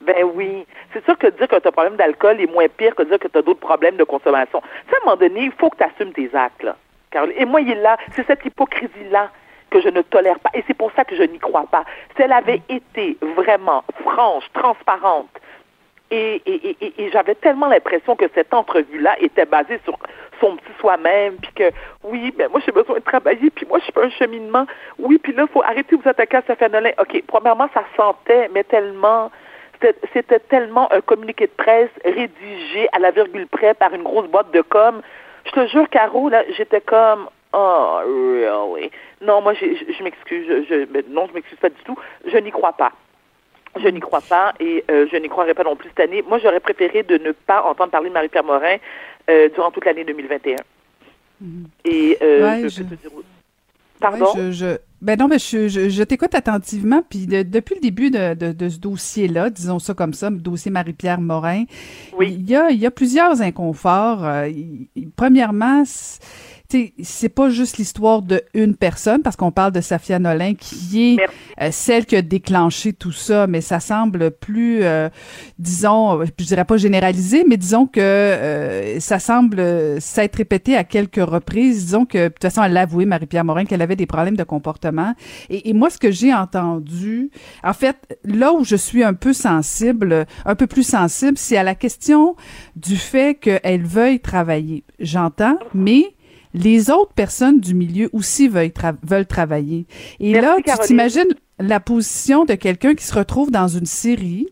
Ben 0.01 0.23
oui. 0.35 0.65
C'est 0.93 1.03
sûr 1.05 1.17
que 1.17 1.27
dire 1.27 1.47
que 1.47 1.55
tu 1.55 1.65
as 1.65 1.69
un 1.69 1.71
problème 1.71 1.95
d'alcool 1.95 2.39
est 2.39 2.51
moins 2.51 2.67
pire 2.67 2.93
que 2.93 3.03
dire 3.03 3.17
que 3.17 3.27
tu 3.27 3.37
as 3.37 3.41
d'autres 3.41 3.59
problèmes 3.59 3.97
de 3.97 4.03
consommation. 4.03 4.59
À 4.59 4.95
un 4.95 5.05
moment 5.05 5.17
donné, 5.17 5.45
il 5.45 5.51
faut 5.51 5.69
que 5.69 5.77
tu 5.77 5.83
assumes 5.83 6.13
tes 6.13 6.29
actes, 6.35 6.63
là. 6.63 6.75
Et 7.37 7.45
moi, 7.45 7.61
il 7.61 7.81
là. 7.81 7.97
C'est 8.15 8.27
cette 8.27 8.45
hypocrisie-là 8.45 9.31
que 9.69 9.81
je 9.81 9.89
ne 9.89 10.01
tolère 10.01 10.39
pas. 10.39 10.49
Et 10.53 10.63
c'est 10.67 10.73
pour 10.73 10.91
ça 10.91 11.03
que 11.03 11.15
je 11.15 11.23
n'y 11.23 11.39
crois 11.39 11.65
pas. 11.69 11.83
Si 12.15 12.21
elle 12.21 12.31
avait 12.31 12.61
été 12.69 13.17
vraiment 13.35 13.83
franche, 14.03 14.45
transparente, 14.53 15.29
et, 16.11 16.41
et, 16.45 16.77
et, 16.97 17.11
j'avais 17.11 17.35
tellement 17.35 17.67
l'impression 17.67 18.15
que 18.15 18.25
cette 18.33 18.53
entrevue-là 18.53 19.15
était 19.19 19.45
basée 19.45 19.79
sur 19.83 19.97
son 20.39 20.55
petit 20.55 20.71
soi-même, 20.79 21.35
puis 21.37 21.51
que 21.53 21.71
oui, 22.03 22.33
ben 22.37 22.49
moi 22.49 22.61
j'ai 22.65 22.71
besoin 22.71 22.95
de 22.95 23.03
travailler, 23.03 23.49
puis 23.49 23.65
moi 23.65 23.79
je 23.85 23.91
fais 23.91 24.05
un 24.05 24.09
cheminement. 24.09 24.65
Oui, 24.99 25.17
puis 25.17 25.33
là, 25.33 25.43
il 25.47 25.51
faut 25.51 25.63
arrêter 25.63 25.95
de 25.95 26.01
vous 26.01 26.09
attaquer 26.09 26.37
à 26.37 26.41
Safia 26.43 26.69
Nolin. 26.69 26.91
OK, 26.99 27.23
premièrement, 27.27 27.69
ça 27.73 27.83
sentait, 27.95 28.49
mais 28.53 28.63
tellement 28.63 29.31
c'était 30.13 30.39
tellement 30.39 30.91
un 30.91 31.01
communiqué 31.01 31.45
de 31.45 31.51
presse 31.51 31.91
rédigé 32.03 32.87
à 32.93 32.99
la 32.99 33.11
virgule 33.11 33.45
près 33.47 33.75
par 33.75 33.93
une 33.93 34.01
grosse 34.01 34.27
boîte 34.27 34.51
de 34.51 34.61
com. 34.61 35.01
Je 35.45 35.51
te 35.51 35.67
jure, 35.67 35.87
Caro, 35.89 36.29
là, 36.29 36.43
j'étais 36.57 36.81
comme 36.81 37.29
Oh, 37.53 37.99
really? 38.03 38.91
Non, 39.21 39.41
moi, 39.41 39.53
je, 39.53 39.65
je 39.65 40.03
m'excuse. 40.03 40.45
Je, 40.47 40.63
je, 40.63 41.11
non, 41.11 41.27
je 41.27 41.33
m'excuse 41.33 41.57
pas 41.59 41.69
du 41.69 41.81
tout. 41.85 41.97
Je 42.25 42.37
n'y 42.37 42.51
crois 42.51 42.73
pas. 42.73 42.91
Je 43.75 43.87
n'y 43.89 43.99
crois 43.99 44.21
pas 44.21 44.53
et 44.59 44.83
euh, 44.89 45.07
je 45.11 45.17
n'y 45.17 45.29
croirai 45.29 45.53
pas 45.53 45.63
non 45.63 45.75
plus 45.75 45.89
cette 45.89 46.09
année. 46.09 46.23
Moi, 46.27 46.39
j'aurais 46.39 46.59
préféré 46.59 47.03
de 47.03 47.17
ne 47.17 47.31
pas 47.31 47.63
entendre 47.63 47.91
parler 47.91 48.09
de 48.09 48.13
Marie-Pierre 48.13 48.43
Morin 48.43 48.77
euh, 49.29 49.49
durant 49.53 49.71
toute 49.71 49.85
l'année 49.85 50.03
2021. 50.03 50.55
Et 51.85 52.17
euh, 52.21 52.67
je, 52.67 52.81
Pardon? 53.99 54.25
je, 54.51 54.77
ben 55.01 55.17
non, 55.19 55.27
mais 55.27 55.37
je, 55.37 55.67
je, 55.67 56.03
t'écoute 56.03 56.33
attentivement, 56.33 57.03
puis 57.07 57.27
depuis 57.27 57.75
le 57.75 57.81
début 57.81 58.09
de, 58.09 58.33
de, 58.33 58.69
ce 58.69 58.79
dossier-là, 58.79 59.51
disons 59.51 59.77
ça 59.77 59.93
comme 59.93 60.13
ça, 60.13 60.31
le 60.31 60.37
dossier 60.37 60.71
Marie-Pierre 60.71 61.21
Morin, 61.21 61.65
oui. 62.17 62.31
il, 62.31 62.49
y 62.49 62.55
a, 62.55 62.71
il 62.71 62.79
y 62.79 62.87
a 62.87 62.91
plusieurs 62.91 63.41
inconforts. 63.41 64.25
premièrement, 65.15 65.83
c'est 66.69 67.29
pas 67.29 67.49
juste 67.49 67.77
l'histoire 67.77 68.21
de 68.21 68.41
une 68.53 68.75
personne, 68.75 69.21
parce 69.21 69.35
qu'on 69.35 69.51
parle 69.51 69.71
de 69.71 69.81
Safia 69.81 70.19
Nolin, 70.19 70.53
qui 70.55 71.13
est 71.13 71.17
euh, 71.61 71.69
celle 71.71 72.05
qui 72.05 72.15
a 72.15 72.21
déclenché 72.21 72.93
tout 72.93 73.11
ça, 73.11 73.47
mais 73.47 73.61
ça 73.61 73.79
semble 73.79 74.31
plus, 74.31 74.83
euh, 74.83 75.09
disons, 75.59 76.23
je 76.25 76.45
dirais 76.45 76.65
pas 76.65 76.77
généralisé, 76.77 77.45
mais 77.47 77.57
disons 77.57 77.87
que 77.87 77.99
euh, 77.99 78.99
ça 78.99 79.19
semble 79.19 80.01
s'être 80.01 80.35
répété 80.35 80.75
à 80.75 80.83
quelques 80.83 81.23
reprises. 81.23 81.85
Disons 81.85 82.05
que, 82.05 82.25
de 82.25 82.27
toute 82.27 82.41
façon, 82.41 82.63
elle 82.63 82.73
l'a 82.73 82.81
avoué, 82.81 83.05
Marie-Pierre 83.05 83.45
Morin, 83.45 83.65
qu'elle 83.65 83.81
avait 83.81 83.95
des 83.95 84.05
problèmes 84.05 84.37
de 84.37 84.43
comportement. 84.43 85.13
Et, 85.49 85.69
et 85.69 85.73
moi, 85.73 85.89
ce 85.89 85.97
que 85.97 86.11
j'ai 86.11 86.33
entendu, 86.33 87.31
en 87.63 87.73
fait, 87.73 87.97
là 88.23 88.53
où 88.53 88.63
je 88.63 88.75
suis 88.75 89.03
un 89.03 89.13
peu 89.13 89.33
sensible, 89.33 90.25
un 90.45 90.55
peu 90.55 90.67
plus 90.67 90.83
sensible, 90.83 91.37
c'est 91.37 91.57
à 91.57 91.63
la 91.63 91.75
question 91.75 92.35
du 92.75 92.97
fait 92.97 93.35
qu'elle 93.35 93.83
veuille 93.83 94.19
travailler. 94.19 94.83
J'entends, 94.99 95.57
mais 95.73 96.16
les 96.53 96.89
autres 96.89 97.13
personnes 97.13 97.59
du 97.59 97.73
milieu 97.73 98.09
aussi 98.13 98.47
veulent, 98.47 98.71
veulent 99.03 99.25
travailler. 99.25 99.87
Et 100.19 100.33
là, 100.33 100.57
tu 100.65 100.87
t'imagines 100.87 101.33
la 101.59 101.79
position 101.79 102.45
de 102.45 102.53
quelqu'un 102.53 102.95
qui 102.95 103.05
se 103.05 103.15
retrouve 103.15 103.51
dans 103.51 103.67
une 103.67 103.85
série 103.85 104.47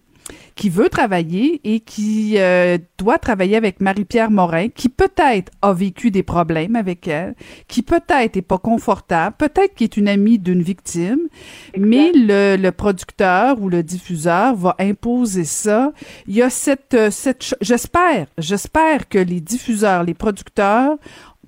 qui 0.55 0.69
veut 0.69 0.89
travailler 0.89 1.59
et 1.63 1.81
qui 1.81 2.35
euh, 2.37 2.77
doit 2.97 3.19
travailler 3.19 3.57
avec 3.57 3.81
Marie-Pierre 3.81 4.31
Morin, 4.31 4.69
qui 4.69 4.87
peut-être 4.87 5.51
a 5.61 5.73
vécu 5.73 6.11
des 6.11 6.23
problèmes 6.23 6.77
avec 6.77 7.07
elle, 7.07 7.35
qui 7.67 7.81
peut-être 7.81 8.37
est 8.37 8.41
pas 8.41 8.57
confortable, 8.57 9.35
peut-être 9.37 9.75
qu'il 9.75 9.83
est 9.83 9.97
une 9.97 10.07
amie 10.07 10.39
d'une 10.39 10.61
victime, 10.61 11.27
mais 11.77 12.11
le, 12.15 12.55
le, 12.55 12.71
producteur 12.71 13.61
ou 13.61 13.69
le 13.69 13.83
diffuseur 13.83 14.55
va 14.55 14.75
imposer 14.79 15.43
ça. 15.43 15.91
Il 16.25 16.35
y 16.35 16.41
a 16.41 16.49
cette, 16.49 17.11
cette 17.11 17.55
j'espère, 17.59 18.27
j'espère 18.37 19.09
que 19.09 19.19
les 19.19 19.41
diffuseurs, 19.41 20.03
les 20.03 20.13
producteurs 20.13 20.97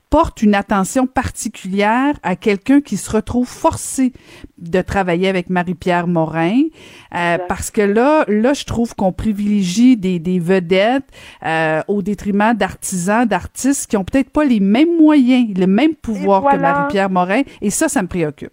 porte 0.10 0.42
une 0.42 0.56
attention 0.56 1.06
particulière 1.06 2.16
à 2.24 2.36
quelqu'un 2.36 2.82
qui 2.82 2.98
se 2.98 3.12
retrouve 3.12 3.48
forcé 3.48 4.14
de 4.58 4.82
travailler 4.82 5.28
avec 5.28 5.50
Marie-Pierre 5.50 6.08
Morin, 6.08 6.64
euh, 7.16 7.38
parce 7.48 7.72
que 7.72 7.82
là, 7.82 8.24
là, 8.28 8.54
je 8.54 8.66
trouve 8.66 8.96
qu'on 8.96 9.12
privilégie 9.12 9.98
des, 9.98 10.20
des 10.20 10.40
vedettes 10.40 11.06
euh, 11.46 11.82
au 11.88 12.02
détriment 12.02 12.54
d'artisans, 12.54 13.26
d'artistes 13.26 13.90
qui 13.90 13.98
ont 13.98 14.04
peut-être 14.04 14.32
pas 14.32 14.46
les 14.46 14.60
mêmes 14.60 14.96
moyens, 14.98 15.58
le 15.58 15.68
même 15.68 15.96
pouvoir 15.96 16.44
que 16.50 16.58
Marie-Pierre 16.58 17.10
Morin, 17.10 17.42
et 17.62 17.70
ça, 17.70 17.90
ça 17.90 18.02
me 18.02 18.08
préoccupe. 18.08 18.52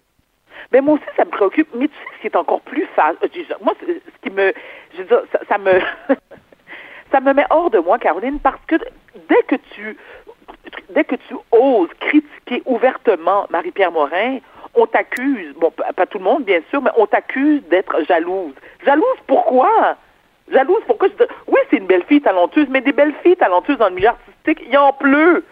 Mais 0.71 0.81
moi 0.81 0.95
aussi, 0.95 1.05
ça 1.15 1.25
me 1.25 1.29
préoccupe. 1.29 1.69
Mais 1.75 1.87
tu 1.87 1.93
sais, 1.93 2.19
c'est 2.23 2.35
encore 2.35 2.61
plus 2.61 2.85
facile. 2.95 3.17
Euh, 3.23 3.55
moi, 3.63 3.73
ce 3.85 4.27
qui 4.27 4.33
me, 4.33 4.51
je 4.93 4.97
veux 5.01 5.07
dire, 5.07 5.21
ça, 5.31 5.39
ça 5.47 5.57
me, 5.57 5.79
ça 7.11 7.21
me 7.21 7.33
met 7.33 7.45
hors 7.49 7.69
de 7.69 7.79
moi, 7.79 7.97
Caroline, 7.99 8.39
parce 8.39 8.59
que 8.67 8.75
dès 9.29 9.43
que 9.47 9.55
tu 9.73 9.95
dès 10.93 11.03
que 11.03 11.15
tu 11.15 11.35
oses 11.51 11.89
critiquer 11.99 12.61
Marie-Pierre 13.49 13.91
Morin, 13.91 14.39
on 14.75 14.85
t'accuse, 14.85 15.53
bon, 15.55 15.71
pas 15.71 16.05
tout 16.05 16.17
le 16.17 16.23
monde, 16.23 16.43
bien 16.43 16.59
sûr, 16.69 16.81
mais 16.81 16.91
on 16.97 17.05
t'accuse 17.05 17.61
d'être 17.69 18.03
jalouse. 18.07 18.53
Jalouse 18.85 19.17
pourquoi? 19.27 19.95
Jalouse 20.51 20.81
pourquoi? 20.85 21.07
Oui, 21.47 21.59
c'est 21.69 21.77
une 21.77 21.87
belle 21.87 22.03
fille 22.03 22.21
talentueuse, 22.21 22.67
mais 22.69 22.81
des 22.81 22.91
belles 22.91 23.15
filles 23.23 23.37
talentueuses 23.37 23.77
dans 23.77 23.89
le 23.89 23.95
milieu 23.95 24.09
artistique, 24.09 24.59
il 24.65 24.73
y 24.73 24.77
en 24.77 24.93
pleut. 24.93 25.43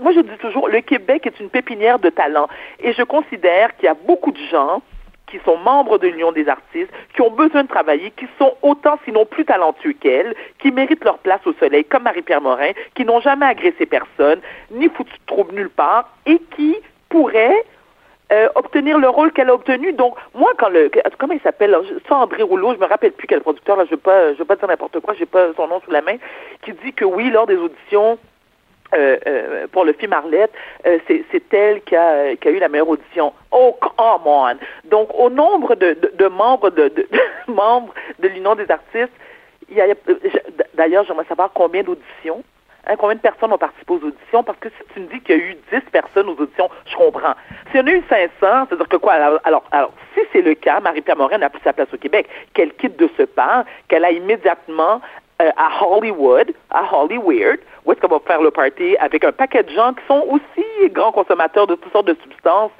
moi, 0.00 0.12
je 0.12 0.20
dis 0.20 0.38
toujours, 0.38 0.68
le 0.68 0.80
Québec 0.80 1.26
est 1.26 1.40
une 1.40 1.50
pépinière 1.50 1.98
de 1.98 2.10
talents. 2.10 2.48
Et 2.80 2.92
je 2.92 3.02
considère 3.02 3.74
qu'il 3.76 3.86
y 3.86 3.88
a 3.88 3.94
beaucoup 3.94 4.32
de 4.32 4.42
gens 4.50 4.82
qui 5.30 5.38
sont 5.44 5.58
membres 5.58 5.98
de 5.98 6.08
l'Union 6.08 6.32
des 6.32 6.48
artistes, 6.48 6.90
qui 7.14 7.22
ont 7.22 7.30
besoin 7.30 7.64
de 7.64 7.68
travailler, 7.68 8.10
qui 8.12 8.26
sont 8.38 8.54
autant, 8.62 8.98
sinon 9.04 9.26
plus 9.26 9.44
talentueux 9.44 9.92
qu'elle, 9.92 10.34
qui 10.58 10.72
méritent 10.72 11.04
leur 11.04 11.18
place 11.18 11.40
au 11.46 11.52
soleil, 11.54 11.84
comme 11.84 12.04
Marie-Pierre 12.04 12.40
Morin, 12.40 12.72
qui 12.94 13.04
n'ont 13.04 13.20
jamais 13.20 13.46
agressé 13.46 13.86
personne, 13.86 14.40
ni 14.70 14.88
foutu 14.88 15.12
de 15.12 15.26
trouble 15.26 15.54
nulle 15.54 15.70
part, 15.70 16.10
et 16.26 16.40
qui 16.56 16.76
pourraient 17.08 17.64
euh, 18.30 18.48
obtenir 18.56 18.98
le 18.98 19.08
rôle 19.08 19.32
qu'elle 19.32 19.48
a 19.48 19.54
obtenu. 19.54 19.92
Donc, 19.92 20.14
moi, 20.34 20.52
quand 20.58 20.68
le, 20.68 20.90
comment 21.18 21.32
il 21.32 21.40
s'appelle, 21.40 21.76
ça, 22.08 22.16
André 22.16 22.42
Rouleau, 22.42 22.74
je 22.74 22.78
me 22.78 22.84
rappelle 22.84 23.12
plus 23.12 23.26
quel 23.26 23.40
producteur, 23.40 23.76
là, 23.76 23.84
je 23.84 23.90
je 23.90 24.38
veux 24.38 24.44
pas 24.44 24.56
dire 24.56 24.68
n'importe 24.68 25.00
quoi, 25.00 25.14
j'ai 25.14 25.26
pas 25.26 25.48
son 25.56 25.66
nom 25.66 25.80
sous 25.80 25.90
la 25.90 26.02
main, 26.02 26.16
qui 26.62 26.72
dit 26.72 26.92
que 26.92 27.06
oui, 27.06 27.30
lors 27.30 27.46
des 27.46 27.56
auditions, 27.56 28.18
euh, 28.94 29.16
euh, 29.26 29.66
pour 29.68 29.84
le 29.84 29.92
film 29.94 30.12
Arlette, 30.12 30.52
c'est 31.06 31.54
elle 31.54 31.82
qui 31.82 31.96
a, 31.96 32.36
qui 32.36 32.48
a 32.48 32.50
eu 32.50 32.58
la 32.58 32.68
meilleure 32.68 32.88
audition. 32.88 33.32
Oh, 33.50 33.76
come 33.80 34.26
on! 34.26 34.56
Donc, 34.84 35.08
au 35.14 35.30
nombre 35.30 35.74
de, 35.74 35.96
de, 36.14 36.26
membres 36.26 36.70
de, 36.70 36.88
de, 36.88 37.08
membres 37.48 37.94
de 38.18 38.28
l'Union 38.28 38.54
des 38.54 38.70
artistes, 38.70 39.12
il 39.70 39.76
y 39.76 39.80
a, 39.80 39.86
d'ailleurs, 40.74 41.04
j'aimerais 41.04 41.26
savoir 41.26 41.50
combien 41.54 41.82
d'auditions, 41.82 42.42
hein, 42.86 42.94
combien 42.96 43.16
de 43.16 43.20
personnes 43.20 43.52
ont 43.52 43.58
participé 43.58 43.92
aux 43.92 44.06
auditions, 44.06 44.42
parce 44.42 44.58
que 44.58 44.68
si 44.68 44.94
tu 44.94 45.00
me 45.00 45.06
dis 45.06 45.20
qu'il 45.20 45.36
y 45.36 45.40
a 45.40 45.42
eu 45.42 45.56
10 45.72 45.80
personnes 45.90 46.28
aux 46.28 46.40
auditions, 46.40 46.68
je 46.86 46.96
comprends. 46.96 47.34
Si 47.70 47.78
on 47.78 47.86
a 47.86 47.90
eu 47.90 48.02
500, 48.08 48.30
c'est-à-dire 48.40 48.88
que 48.88 48.96
quoi? 48.96 49.14
Alors, 49.44 49.64
alors, 49.72 49.92
si 50.14 50.20
c'est 50.32 50.42
le 50.42 50.54
cas, 50.54 50.80
Marie-Pierre 50.80 51.16
Morin 51.16 51.38
n'a 51.38 51.50
plus 51.50 51.62
sa 51.62 51.72
place 51.72 51.88
au 51.92 51.98
Québec, 51.98 52.28
qu'elle 52.54 52.72
quitte 52.74 52.98
de 52.98 53.08
ce 53.16 53.22
pas, 53.22 53.64
qu'elle 53.88 54.04
a 54.04 54.10
immédiatement 54.10 55.00
euh, 55.40 55.50
à 55.56 55.86
Hollywood, 55.86 56.52
à 56.70 56.82
Hollywood, 56.92 57.60
où 57.84 57.92
est-ce 57.92 58.00
qu'on 58.00 58.08
va 58.08 58.18
faire 58.26 58.42
le 58.42 58.50
party 58.50 58.96
avec 58.98 59.22
un 59.22 59.30
paquet 59.30 59.62
de 59.62 59.70
gens 59.70 59.94
qui 59.94 60.04
sont 60.08 60.26
aussi 60.28 60.90
grands 60.90 61.12
consommateurs 61.12 61.68
de 61.68 61.76
toutes 61.76 61.92
sortes 61.92 62.08
de 62.08 62.16
substances 62.22 62.72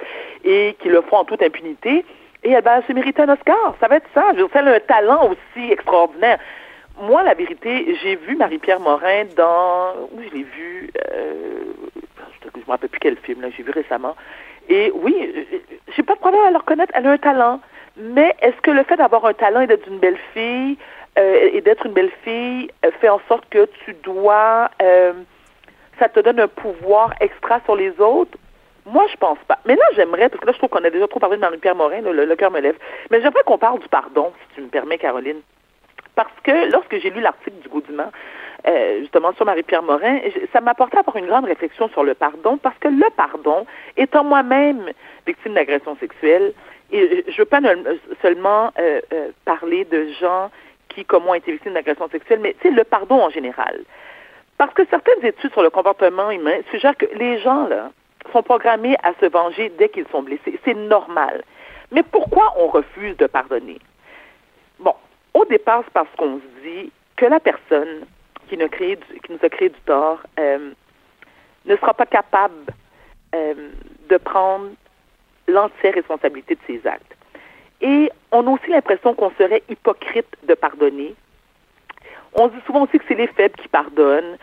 et 0.43 0.75
qui 0.81 0.89
le 0.89 1.01
font 1.01 1.17
en 1.17 1.23
toute 1.23 1.41
impunité. 1.41 2.03
Et 2.43 2.51
elle 2.51 2.63
va 2.63 2.85
se 2.85 2.91
mériter 2.91 3.21
un 3.21 3.29
Oscar. 3.29 3.75
Ça 3.79 3.87
va 3.87 3.95
être 3.95 4.09
ça. 4.13 4.23
Je 4.37 4.43
elle 4.53 4.67
a 4.67 4.73
un 4.73 4.79
talent 4.81 5.29
aussi 5.29 5.71
extraordinaire. 5.71 6.39
Moi, 7.01 7.23
la 7.23 7.33
vérité, 7.33 7.95
j'ai 8.01 8.15
vu 8.17 8.35
Marie-Pierre 8.35 8.79
Morin 8.79 9.25
dans... 9.37 9.93
Où 10.11 10.21
je 10.21 10.35
l'ai 10.35 10.43
vu? 10.43 10.91
Euh, 11.11 11.63
je 12.41 12.59
ne 12.59 12.65
me 12.65 12.71
rappelle 12.71 12.89
plus 12.89 12.99
quel 12.99 13.17
film, 13.17 13.41
là, 13.41 13.47
j'ai 13.55 13.63
vu 13.63 13.71
récemment. 13.71 14.15
Et 14.67 14.91
oui, 14.93 15.47
j'ai 15.95 16.03
pas 16.03 16.15
de 16.15 16.19
problème 16.19 16.43
à 16.43 16.51
le 16.51 16.57
reconnaître. 16.57 16.91
Elle 16.95 17.07
a 17.07 17.11
un 17.11 17.17
talent. 17.17 17.61
Mais 17.97 18.35
est-ce 18.41 18.59
que 18.61 18.71
le 18.71 18.83
fait 18.83 18.97
d'avoir 18.97 19.25
un 19.25 19.33
talent 19.33 19.61
et 19.61 19.67
d'être 19.67 19.87
une 19.87 19.99
belle 19.99 20.17
fille, 20.33 20.77
euh, 21.17 21.49
et 21.53 21.61
d'être 21.61 21.85
une 21.85 21.93
belle 21.93 22.11
fille 22.23 22.69
euh, 22.85 22.91
fait 22.99 23.09
en 23.09 23.19
sorte 23.27 23.47
que 23.49 23.67
tu 23.85 23.93
dois, 24.03 24.69
euh, 24.81 25.13
ça 25.99 26.07
te 26.07 26.19
donne 26.19 26.39
un 26.39 26.47
pouvoir 26.47 27.13
extra 27.19 27.59
sur 27.65 27.75
les 27.75 27.99
autres? 27.99 28.37
Moi, 28.85 29.05
je 29.11 29.17
pense 29.17 29.39
pas. 29.47 29.59
Mais 29.65 29.75
là, 29.75 29.83
j'aimerais, 29.95 30.29
parce 30.29 30.41
que 30.41 30.45
là, 30.47 30.53
je 30.53 30.57
trouve 30.57 30.69
qu'on 30.69 30.83
a 30.83 30.89
déjà 30.89 31.07
trop 31.07 31.19
parlé 31.19 31.35
de 31.35 31.41
Marie-Pierre 31.41 31.75
Morin, 31.75 32.01
le, 32.01 32.35
cœur 32.35 32.51
me 32.51 32.59
lève. 32.59 32.77
Mais 33.11 33.21
j'aimerais 33.21 33.43
qu'on 33.45 33.57
parle 33.57 33.79
du 33.79 33.87
pardon, 33.87 34.31
si 34.41 34.55
tu 34.55 34.61
me 34.61 34.67
permets, 34.67 34.97
Caroline. 34.97 35.41
Parce 36.19 36.41
que 36.43 36.69
lorsque 36.69 36.99
j'ai 36.99 37.11
lu 37.11 37.21
l'article 37.21 37.59
du 37.61 37.69
Goudiman, 37.69 38.11
justement 38.99 39.31
sur 39.35 39.45
Marie-Pierre 39.45 39.83
Morin, 39.83 40.19
ça 40.51 40.59
m'a 40.59 40.71
apporté 40.71 40.97
à 40.97 40.99
avoir 40.99 41.15
une 41.15 41.27
grande 41.27 41.45
réflexion 41.45 41.87
sur 41.87 42.03
le 42.03 42.13
pardon, 42.13 42.57
parce 42.57 42.77
que 42.79 42.89
le 42.89 43.09
pardon, 43.15 43.65
étant 43.95 44.25
moi-même 44.25 44.91
victime 45.25 45.53
d'agression 45.53 45.95
sexuelle, 45.95 46.51
et 46.91 47.23
je 47.25 47.37
veux 47.37 47.45
pas 47.45 47.61
seulement 48.21 48.73
parler 49.45 49.85
de 49.85 50.09
gens 50.19 50.51
qui, 50.89 51.05
comme 51.05 51.23
moi, 51.23 51.31
ont 51.31 51.35
été 51.35 51.53
victimes 51.53 51.75
d'agression 51.75 52.09
sexuelle, 52.09 52.41
mais 52.41 52.53
c'est 52.61 52.71
le 52.71 52.83
pardon 52.83 53.21
en 53.23 53.29
général. 53.29 53.79
Parce 54.57 54.73
que 54.73 54.83
certaines 54.89 55.23
études 55.23 55.53
sur 55.53 55.63
le 55.63 55.69
comportement 55.69 56.31
humain 56.31 56.57
suggèrent 56.69 56.97
que 56.97 57.05
les 57.15 57.39
gens, 57.39 57.65
là, 57.69 57.91
sont 58.33 58.43
programmés 58.43 58.97
à 59.03 59.13
se 59.21 59.25
venger 59.27 59.71
dès 59.77 59.87
qu'ils 59.87 60.07
sont 60.11 60.23
blessés. 60.23 60.59
C'est 60.65 60.73
normal. 60.73 61.45
Mais 61.93 62.03
pourquoi 62.03 62.55
on 62.57 62.67
refuse 62.67 63.15
de 63.15 63.25
pardonner? 63.25 63.79
Au 65.33 65.45
départ, 65.45 65.81
c'est 65.85 65.93
parce 65.93 66.09
qu'on 66.17 66.39
se 66.39 66.63
dit 66.63 66.91
que 67.15 67.25
la 67.25 67.39
personne 67.39 68.05
qui 68.49 68.57
nous, 68.57 68.65
a 68.65 69.49
créé 69.49 69.69
du 69.69 69.79
tort 69.85 70.19
euh, 70.39 70.71
ne 71.65 71.75
sera 71.75 71.93
pas 71.93 72.05
capable 72.05 72.65
euh, 73.35 73.69
de 74.09 74.17
prendre 74.17 74.69
l'entière 75.47 75.93
responsabilité 75.93 76.55
de 76.55 76.61
ses 76.65 76.87
actes. 76.87 77.15
Et 77.81 78.09
on 78.31 78.45
a 78.47 78.49
aussi 78.49 78.69
l'impression 78.69 79.13
qu'on 79.13 79.31
serait 79.31 79.63
hypocrite 79.69 80.27
de 80.47 80.53
pardonner. 80.53 81.15
On 82.33 82.47
dit 82.47 82.59
souvent 82.65 82.83
aussi 82.83 82.97
que 82.97 83.05
c'est 83.07 83.15
les 83.15 83.27
faibles 83.27 83.55
qui 83.61 83.67
pardonnent. 83.67 84.37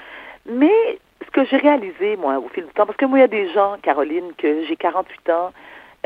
Mais 0.46 0.98
ce 1.24 1.30
que 1.30 1.44
j'ai 1.44 1.56
réalisé, 1.56 2.16
moi, 2.16 2.38
au 2.38 2.48
fil 2.48 2.64
du 2.64 2.72
temps, 2.72 2.86
parce 2.86 2.96
que 2.96 3.04
moi, 3.04 3.18
il 3.18 3.22
y 3.22 3.24
a 3.24 3.28
des 3.28 3.52
gens, 3.52 3.76
Caroline, 3.82 4.32
que 4.38 4.64
j'ai 4.64 4.76
48 4.76 5.30
ans, 5.30 5.52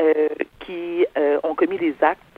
euh, 0.01 0.27
qui 0.61 1.05
ont 1.43 1.53
commis 1.55 1.77
des 1.77 1.95
actes 2.01 2.30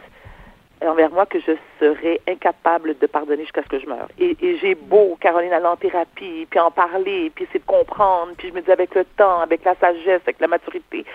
envers 0.87 1.11
moi 1.11 1.25
que 1.25 1.39
je 1.39 1.53
serais 1.79 2.19
incapable 2.27 2.97
de 2.99 3.07
pardonner 3.07 3.43
jusqu'à 3.43 3.63
ce 3.63 3.69
que 3.69 3.79
je 3.79 3.87
meure. 3.87 4.07
Et, 4.19 4.35
j'ai 4.61 4.75
beau, 4.75 5.17
Caroline, 5.19 5.53
aller 5.53 5.65
en 5.65 5.75
thérapie, 5.75 6.47
puis 6.49 6.59
en 6.59 6.71
parler, 6.71 7.31
puis 7.33 7.45
essayer 7.45 7.59
de 7.59 7.65
comprendre, 7.65 8.33
puis 8.37 8.49
je 8.49 8.53
me 8.53 8.61
dis 8.61 8.71
avec 8.71 8.93
le 8.95 9.05
temps, 9.17 9.39
avec 9.39 9.63
la 9.63 9.75
sagesse, 9.75 10.21
avec 10.23 10.39
la 10.39 10.47
maturité, 10.47 11.05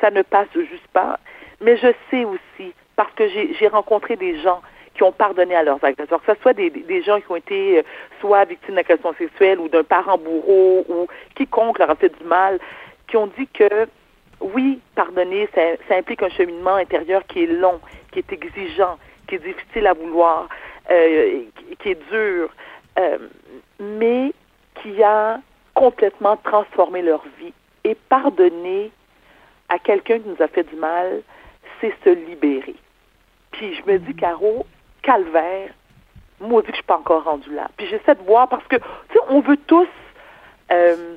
ça 0.00 0.10
ne 0.10 0.22
passe 0.22 0.48
juste 0.54 0.86
pas. 0.92 1.18
Mais 1.60 1.76
je 1.76 1.88
sais 2.10 2.24
aussi 2.24 2.72
parce 2.96 3.12
que 3.14 3.28
j'ai 3.28 3.68
rencontré 3.68 4.16
des 4.16 4.40
gens 4.40 4.60
qui 4.94 5.04
ont 5.04 5.12
pardonné 5.12 5.54
à 5.54 5.62
leurs 5.62 5.82
agresseurs, 5.84 6.20
que 6.22 6.34
ce 6.34 6.40
soit 6.42 6.54
des, 6.54 7.02
gens 7.02 7.20
qui 7.20 7.30
ont 7.30 7.36
été 7.36 7.78
euh, 7.78 7.82
soit 8.20 8.44
victimes 8.44 8.74
d'agression 8.74 9.14
sexuelle 9.14 9.60
ou 9.60 9.68
d'un 9.68 9.84
parent 9.84 10.18
bourreau 10.18 10.84
ou 10.88 11.06
quiconque 11.36 11.78
leur 11.78 11.90
a 11.90 11.94
fait 11.94 12.08
du 12.18 12.24
mal, 12.24 12.58
qui 13.06 13.16
ont 13.16 13.28
dit 13.28 13.46
que 13.46 13.86
oui, 14.40 14.80
pardonner, 14.94 15.48
ça 15.54 15.96
implique 15.96 16.22
un 16.22 16.28
cheminement 16.28 16.74
intérieur 16.74 17.24
qui 17.26 17.44
est 17.44 17.46
long, 17.46 17.80
qui 18.12 18.20
est 18.20 18.32
exigeant, 18.32 18.98
qui 19.28 19.36
est 19.36 19.38
difficile 19.38 19.86
à 19.86 19.92
vouloir, 19.92 20.48
euh, 20.90 21.42
qui 21.78 21.90
est 21.90 22.10
dur, 22.10 22.50
euh, 22.98 23.18
mais 23.78 24.32
qui 24.82 25.02
a 25.02 25.40
complètement 25.74 26.36
transformé 26.38 27.02
leur 27.02 27.22
vie. 27.38 27.52
Et 27.84 27.94
pardonner 27.94 28.90
à 29.68 29.78
quelqu'un 29.78 30.18
qui 30.18 30.28
nous 30.28 30.42
a 30.42 30.48
fait 30.48 30.64
du 30.64 30.76
mal, 30.76 31.22
c'est 31.80 31.94
se 32.04 32.10
libérer. 32.10 32.74
Puis 33.52 33.74
je 33.74 33.90
me 33.90 33.98
dis, 33.98 34.14
Caro, 34.14 34.66
calvaire, 35.02 35.70
maudit 36.40 36.66
que 36.66 36.72
je 36.72 36.76
suis 36.76 36.84
pas 36.84 36.96
encore 36.96 37.24
rendue 37.24 37.54
là. 37.54 37.68
Puis 37.76 37.86
j'essaie 37.86 38.14
de 38.14 38.22
voir 38.22 38.48
parce 38.48 38.66
que, 38.66 38.76
tu 38.76 38.82
sais, 39.12 39.20
on 39.28 39.40
veut 39.40 39.56
tous, 39.56 39.88
euh, 40.72 41.16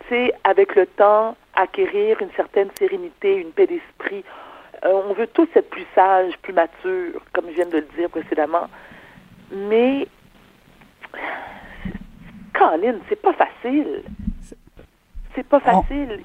tu 0.00 0.08
sais, 0.08 0.32
avec 0.44 0.74
le 0.74 0.86
temps, 0.86 1.36
acquérir 1.54 2.20
une 2.20 2.30
certaine 2.32 2.70
sérénité, 2.78 3.36
une 3.36 3.52
paix 3.52 3.66
d'esprit. 3.66 4.24
Euh, 4.84 5.02
on 5.08 5.14
veut 5.14 5.28
tous 5.28 5.48
être 5.54 5.70
plus 5.70 5.86
sages, 5.94 6.34
plus 6.42 6.52
matures, 6.52 7.22
comme 7.32 7.46
je 7.50 7.54
viens 7.54 7.66
de 7.66 7.78
le 7.78 7.86
dire 7.96 8.10
précédemment. 8.10 8.66
Mais, 9.52 10.08
Colin, 12.54 12.96
c'est 13.08 13.20
pas 13.20 13.34
facile. 13.34 14.02
C'est 15.34 15.46
pas 15.46 15.60
facile. 15.60 16.24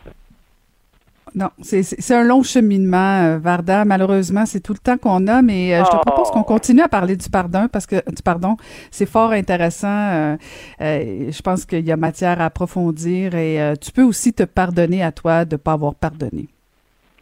Non, 1.36 1.50
c'est 1.62 2.12
un 2.16 2.24
long 2.24 2.42
cheminement, 2.42 3.22
euh, 3.24 3.38
Varda. 3.38 3.86
Malheureusement, 3.86 4.46
c'est 4.46 4.60
tout 4.60 4.74
le 4.74 4.80
temps 4.80 4.98
qu'on 4.98 5.28
a, 5.28 5.42
mais 5.42 5.76
euh, 5.76 5.84
je 5.84 5.92
te 5.92 5.98
propose 5.98 6.32
qu'on 6.32 6.44
continue 6.44 6.82
à 6.82 6.88
parler 6.88 7.16
du 7.16 7.30
pardon 7.30 7.68
parce 7.72 7.86
que 7.86 7.98
du 8.10 8.24
pardon, 8.24 8.58
c'est 8.92 9.06
fort 9.06 9.32
intéressant. 9.32 9.88
Euh, 9.88 10.38
je 10.80 11.42
pense 11.42 11.66
qu'il 11.66 11.86
y 11.86 11.92
a 11.92 11.98
matière 11.98 12.42
à 12.42 12.46
approfondir 12.46 13.36
et 13.36 13.74
tu 13.80 13.92
peux 13.92 14.04
aussi 14.04 14.34
te 14.34 14.44
pardonner 14.44 15.04
à 15.04 15.12
toi 15.12 15.46
de 15.46 15.58
pas 15.58 15.74
avoir 15.74 15.96
pardonné. 15.96 16.48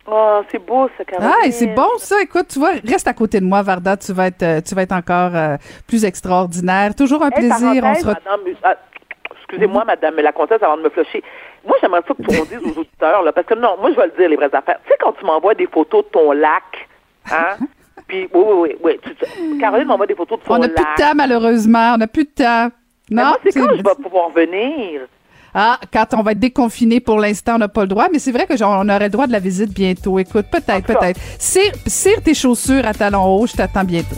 Oh, 0.07 0.41
c'est 0.51 0.63
beau 0.63 0.87
ça, 0.97 1.03
Caroline. 1.03 1.31
Ah, 1.33 1.51
c'est 1.51 1.73
bon 1.73 1.89
ça. 1.97 2.21
Écoute, 2.21 2.47
tu 2.49 2.59
vois, 2.59 2.73
reste 2.85 3.07
à 3.07 3.13
côté 3.13 3.39
de 3.39 3.45
moi, 3.45 3.61
Varda. 3.63 3.97
Tu 3.97 4.13
vas 4.13 4.27
être, 4.27 4.63
tu 4.63 4.75
vas 4.75 4.83
être 4.83 4.91
encore 4.91 5.31
plus 5.87 6.05
extraordinaire. 6.05 6.93
Toujours 6.93 7.23
un 7.23 7.31
plaisir. 7.31 7.83
On 7.83 7.95
se 7.95 8.05
excusez-moi, 9.45 9.81
mhm. 9.81 9.87
madame 9.87 10.15
la 10.17 10.31
comtesse, 10.31 10.61
avant 10.61 10.77
de 10.77 10.83
me 10.83 10.89
flusher. 10.89 11.23
Moi, 11.65 11.77
j'aimerais 11.81 12.01
ça 12.07 12.13
que 12.13 12.21
tu 12.21 12.47
dises 12.47 12.75
aux 12.75 12.79
auditeurs, 12.79 13.23
là, 13.23 13.31
parce 13.31 13.47
que 13.47 13.53
non, 13.55 13.77
moi, 13.79 13.91
je 13.91 13.95
vais 13.95 14.07
le 14.07 14.13
dire, 14.17 14.29
les 14.29 14.35
vraies 14.35 14.53
affaires. 14.53 14.79
Tu 14.85 14.91
sais, 14.91 14.97
quand 14.99 15.13
tu 15.13 15.25
m'envoies 15.25 15.55
des 15.55 15.67
photos 15.67 16.05
de 16.05 16.09
ton 16.09 16.31
lac, 16.31 16.87
hein? 17.31 17.57
Puis, 18.07 18.29
oui, 18.33 18.43
oui, 18.45 18.75
oui. 18.83 18.99
oui 19.03 19.57
Caroline 19.59 19.87
m'envoie 19.87 20.05
des 20.05 20.13
photos 20.13 20.39
de 20.39 20.45
son 20.45 20.53
lac. 20.55 20.61
On 20.61 20.67
n'a 20.67 20.73
plus 20.73 20.83
de 20.83 21.01
temps, 21.01 21.15
malheureusement. 21.15 21.93
On 21.95 21.97
n'a 21.97 22.07
plus 22.07 22.25
de 22.25 22.29
temps. 22.29 22.69
Non, 23.09 23.33
c'est 23.43 23.51
quand 23.51 23.75
je 23.75 23.81
vais 23.81 24.03
pouvoir 24.03 24.29
venir? 24.29 25.01
Ah, 25.57 25.79
quand 25.91 26.07
on 26.17 26.21
va 26.21 26.33
être 26.33 26.39
déconfiné, 26.39 26.99
pour 26.99 27.17
l'instant, 27.17 27.55
on 27.55 27.59
n'a 27.59 27.69
pas 27.69 27.83
le 27.83 27.87
droit, 27.87 28.07
mais 28.11 28.19
c'est 28.19 28.33
vrai 28.33 28.45
que 28.45 28.61
on 28.61 28.89
aurait 28.89 29.05
le 29.05 29.09
droit 29.09 29.25
de 29.25 29.31
la 29.31 29.39
visite 29.39 29.71
bientôt. 29.73 30.19
Écoute, 30.19 30.47
peut-être, 30.51 30.85
peut-être. 30.85 31.17
Cire, 31.39 32.21
tes 32.21 32.33
chaussures 32.33 32.85
à 32.85 32.93
talons 32.93 33.23
hauts, 33.23 33.47
je 33.47 33.53
t'attends 33.53 33.85
bientôt. 33.85 34.17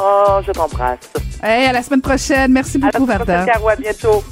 Oh, 0.00 0.40
je 0.46 0.52
t'embrasse. 0.52 1.00
Hey, 1.42 1.66
à 1.66 1.72
la 1.72 1.82
semaine 1.82 2.00
prochaine. 2.00 2.50
Merci 2.52 2.78
beaucoup, 2.78 3.04
Varda. 3.04 3.42
À 3.42 3.76
bientôt. 3.76 4.24